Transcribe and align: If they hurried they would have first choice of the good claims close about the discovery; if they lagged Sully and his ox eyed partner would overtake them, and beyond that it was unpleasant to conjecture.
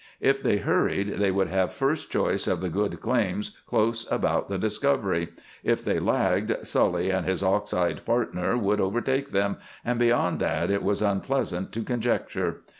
If 0.19 0.41
they 0.41 0.57
hurried 0.57 1.17
they 1.19 1.29
would 1.29 1.49
have 1.49 1.71
first 1.71 2.09
choice 2.11 2.47
of 2.47 2.59
the 2.59 2.71
good 2.71 2.99
claims 2.99 3.55
close 3.67 4.11
about 4.11 4.49
the 4.49 4.57
discovery; 4.57 5.27
if 5.63 5.85
they 5.85 5.99
lagged 5.99 6.65
Sully 6.65 7.11
and 7.11 7.23
his 7.23 7.43
ox 7.43 7.71
eyed 7.71 8.03
partner 8.03 8.57
would 8.57 8.81
overtake 8.81 9.29
them, 9.29 9.57
and 9.85 9.99
beyond 9.99 10.39
that 10.39 10.71
it 10.71 10.81
was 10.81 11.03
unpleasant 11.03 11.71
to 11.73 11.83
conjecture. 11.83 12.63